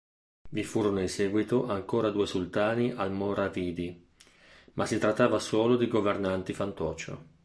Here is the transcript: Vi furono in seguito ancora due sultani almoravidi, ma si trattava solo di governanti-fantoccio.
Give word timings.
Vi 0.49 0.63
furono 0.63 0.99
in 0.99 1.09
seguito 1.09 1.67
ancora 1.67 2.09
due 2.09 2.25
sultani 2.25 2.89
almoravidi, 2.91 4.07
ma 4.73 4.87
si 4.87 4.97
trattava 4.97 5.37
solo 5.37 5.77
di 5.77 5.87
governanti-fantoccio. 5.87 7.25